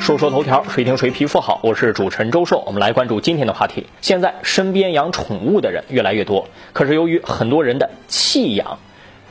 [0.00, 1.60] 说说头条，谁听谁皮肤好。
[1.62, 3.86] 我是主持人周硕，我们来关注今天的话题。
[4.00, 8.78] 现在身边养宠物的人越来越多，可是由于很多人的弃养，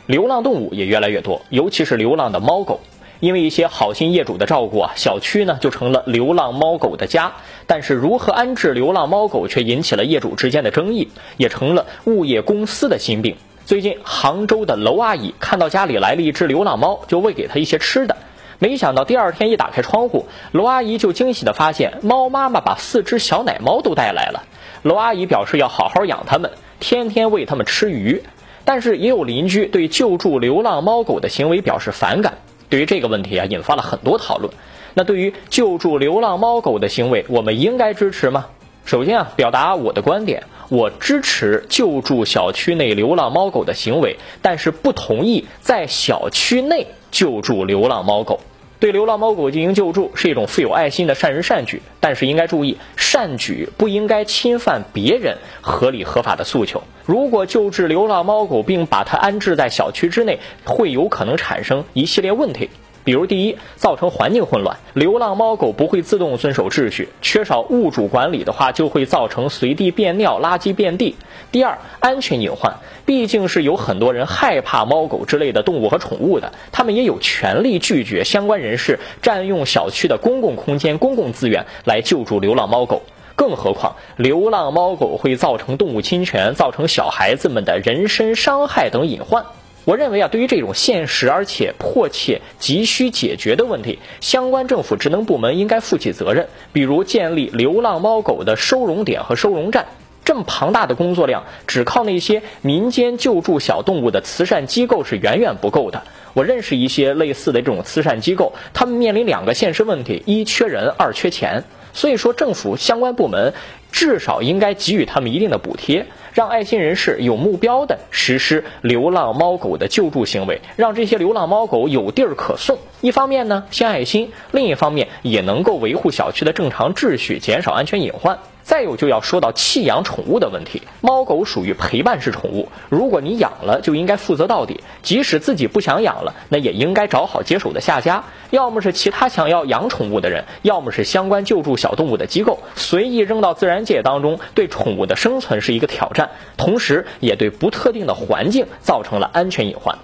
[0.06, 2.80] 流浪动物也越来越多，尤其是流浪的猫狗。
[3.20, 7.34] 因为一些好心业主的照顾啊，小区呢就成了流浪猫狗的家。
[7.66, 13.36] 但是如何安置流浪猫狗，却引起了业主之间的争议，也成了物业公司的心病。
[13.66, 18.16] 最近，杭州的楼阿姨看到家里来了一只流浪猫，就喂给它一些吃的。
[18.60, 24.44] 没想到第二天一打开窗户，罗阿姨就惊喜地发现，猫妈妈把四只小奶猫都带来了。
[24.82, 28.22] 罗阿姨表示要好好养它们，天天喂它们吃鱼。
[28.66, 32.38] 但是也有邻居对救助流浪猫狗的行为表示反感。
[32.70, 34.54] 对于这个问题啊，引发了很多讨论。
[34.94, 38.48] 那对于救助流浪猫狗的行为，我们应该支持吗？
[38.86, 48.40] 首先啊，表达我的观点，我支持救助小区内流浪猫狗的行为，但是不同意在小区内救助流浪猫狗。
[48.80, 56.82] 对流浪猫狗进行救助是一种富有爱心的善人善举，但是应该注意，善举不应该侵犯别人合理合法的诉求。
[57.06, 62.70] 如果救治流浪猫狗并把它安置在小区之内，会有可能产生一系列问题。
[63.10, 71.16] 比如，第一，造成环境混乱，流浪猫狗不会自动遵守秩序，缺少物主管理的话，就会造成随地便尿、垃圾遍地。
[71.52, 72.76] 第二，安全隐患，
[73.08, 83.02] 毕竟是有很多人害怕猫狗之类的动物和宠物的，他们也有权利拒绝相关人士占用小区的公共空间、公共资源来救助流浪猫狗。
[83.36, 89.46] 更何况，流浪猫狗会造成动物侵权，造成小孩子们的人身伤害等隐患。
[89.86, 96.48] 我认为啊，对于这种现实而且迫切、急需解决的问题，相关政府职能部门应该负起责任。
[96.72, 99.88] 比如建立流浪猫狗的收容点和收容站。
[100.26, 106.04] 这么庞大的工作量，只靠那些民间救助小动物的慈善机构是远远不够的。
[106.36, 111.64] 我认识一些类似的这种慈善机构，他们面临两个现实问题：一缺人，二缺钱。
[111.94, 113.56] 所以说，政府相关部门
[113.92, 116.06] 至少应该给予他们一定的补贴。
[116.32, 122.78] 让爱心人士有目标的实施流浪猫狗的救助行为，让这些流浪猫狗有地儿可送。
[123.02, 128.38] 一方面呢，献爱心；另一方面也能够维护小区的正常秩序，减少安全隐患。
[128.70, 149.98] 再有就要说到弃养宠物的问题，猫狗属于陪伴式宠物，如果你养了，就应该负责到底，即使自己不想养了，那也应该找好接手的下家，要么是其他想要养宠物的人，要么是相关救助小动物的机构，随意扔到自然界当中，对宠物的生存是一个挑战，同时也对不特定的环境造成了安全隐患。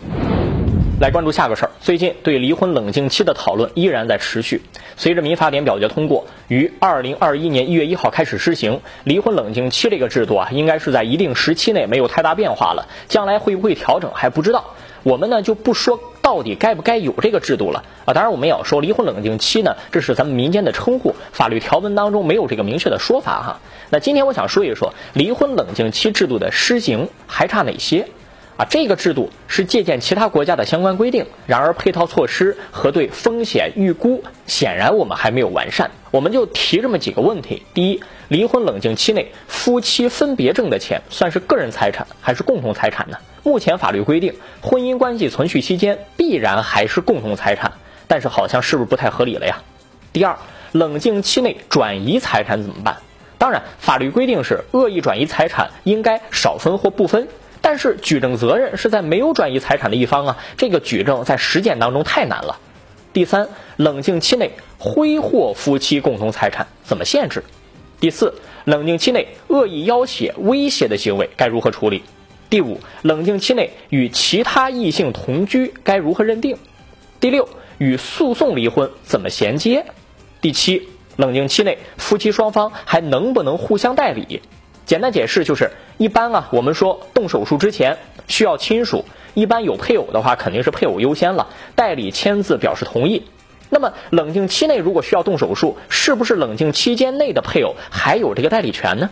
[1.00, 1.65] 来关注下个事儿。
[1.86, 4.60] 最近对离婚冷静期的讨论依然在持续。
[4.98, 12.88] 随着民法典表决通过，于二零二一年一月一号开始施行离婚冷静期这个制度啊，应该是在一定时期内没有太大变化了。
[13.08, 14.66] 将来会不会调整还不知道。
[15.04, 18.16] 我们呢就不说到底该不该有这个制度了啊。
[18.16, 23.60] 当然我们也要说离婚冷静期呢，这是咱们民间的称呼，法律条文当中没有这个明确的说法哈。
[23.92, 28.08] 那今天我想说一说离婚冷静期制度的施行还差哪些。
[28.58, 35.92] 啊，这个制度是借鉴其他国家的相关规定，然而配套措施和对风险预估显然我们还没有完善。
[36.10, 43.18] 我们就提这么几个问题：第一，离婚冷静期内夫妻分别挣的钱算是个人财产还是共同财产呢？
[43.44, 47.74] 目前法律规定，婚姻关系存续期间必然还是共同财产，
[48.08, 49.58] 但是好像是不是不太合理了呀？
[50.14, 50.38] 第二，
[50.72, 52.96] 冷静期内转移财产怎么办？
[53.38, 57.28] 当然，法律规定是恶意转移财产应该少分或不分。
[57.68, 62.60] 但是举证责任是在没有转移财产的一方啊，这个举证在实践当中太难了。
[63.12, 67.44] 第三，冷静期内挥霍夫妻共同财产怎么限制？
[68.00, 72.04] 第四，冷静期内恶意要挟、威胁的行为该如何处理？
[72.52, 76.56] 第五，冷静期内与其他异性同居该如何认定？
[77.20, 77.50] 第六，
[77.80, 79.88] 与诉讼离婚怎么衔接？
[80.40, 84.44] 第七，冷静期内夫妻双方还能不能互相代理？
[84.86, 87.98] 简单解释就是，一般啊，我们说动手术之前
[88.28, 89.04] 需要亲属，
[89.34, 93.24] 一般有配偶的话，肯定是配偶优先了，代理签字表示同意。
[93.70, 99.10] 那么冷静期内如果需要动手术，是不是冷静期间内的配偶还有这个代理权呢？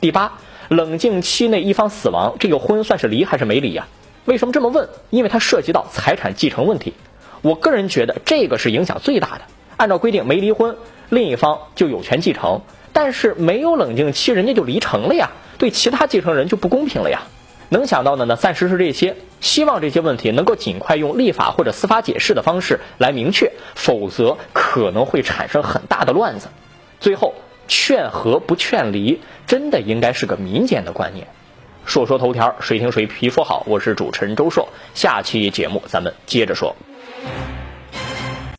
[0.00, 0.38] 第八，
[0.68, 3.86] 冷静期内一方死亡，这个婚算是离还是没离呀？
[4.24, 4.88] 为什么这么问？
[5.10, 6.94] 因为它涉及到财产继承问题。
[7.42, 9.42] 我个人觉得这个是影响最大的。
[9.76, 10.76] 按照规定，没离婚，
[11.10, 12.62] 另一方就有权继承。
[12.94, 17.20] 但是没有冷静期，人家就离成了呀，对其他继承人就不公平了呀。
[17.68, 19.16] 能想到的呢，暂时是这些。
[19.40, 26.48] 希望这些问题能够尽快用立法或者司法解释的方式来明确，否则可能会产生很大的乱子。
[27.00, 27.34] 最后，
[27.68, 31.26] 劝和不劝离，真的应该是个民间的观念。
[31.84, 33.64] 说说头条，谁听谁皮肤好。
[33.66, 36.74] 我是主持人周硕，下期节目咱们接着说。